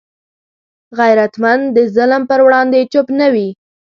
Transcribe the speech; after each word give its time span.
غیرتمند 0.99 1.63
د 1.75 1.77
ظلم 1.95 2.21
پر 2.29 2.39
وړاندې 2.45 2.79
چوپ 2.91 3.07
نه 3.19 3.27
وي 3.33 3.49